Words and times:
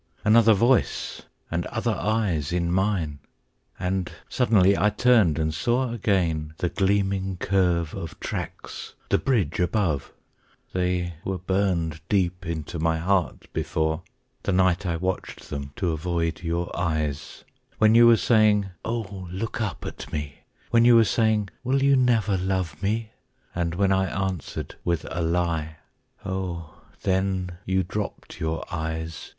Another 0.25 0.55
voice 0.55 1.21
and 1.51 1.67
other 1.67 1.93
eyes 1.95 2.51
in 2.51 2.71
mine! 2.71 3.19
And 3.79 4.11
suddenly 4.27 4.75
I 4.75 4.89
turned 4.89 5.37
and 5.37 5.53
saw 5.53 5.91
again 5.93 6.55
The 6.57 6.69
gleaming 6.69 7.37
curve 7.37 7.93
of 7.93 8.19
tracks, 8.19 8.95
the 9.09 9.19
bridge 9.19 9.59
above 9.59 10.11
They 10.73 11.13
were 11.23 11.37
burned 11.37 12.01
deep 12.09 12.47
into 12.47 12.79
my 12.79 12.97
heart 12.97 13.45
before, 13.53 14.01
The 14.41 14.51
night 14.51 14.87
I 14.87 14.95
watched 14.95 15.51
them 15.51 15.71
to 15.75 15.91
avoid 15.91 16.41
your 16.41 16.75
eyes, 16.75 17.43
When 17.77 17.93
you 17.93 18.07
were 18.07 18.17
saying, 18.17 18.71
"Oh, 18.83 19.27
look 19.31 19.61
up 19.61 19.85
at 19.85 20.11
me!" 20.11 20.39
When 20.71 20.83
you 20.83 20.95
were 20.95 21.03
saying, 21.03 21.49
"Will 21.63 21.83
you 21.83 21.95
never 21.95 22.37
love 22.37 22.81
me?" 22.81 23.11
And 23.53 23.75
when 23.75 23.91
I 23.91 24.05
answered 24.07 24.73
with 24.83 25.05
a 25.11 25.21
lie. 25.21 25.75
Oh 26.25 26.81
then 27.03 27.59
You 27.67 27.83
dropped 27.83 28.39
your 28.39 28.65
eyes. 28.73 29.29